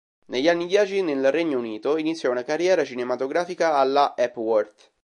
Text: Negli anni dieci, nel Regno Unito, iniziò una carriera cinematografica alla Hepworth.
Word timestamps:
Negli 0.29 0.49
anni 0.49 0.65
dieci, 0.65 1.03
nel 1.03 1.31
Regno 1.31 1.59
Unito, 1.59 1.95
iniziò 1.95 2.31
una 2.31 2.41
carriera 2.43 2.83
cinematografica 2.83 3.75
alla 3.75 4.15
Hepworth. 4.17 4.91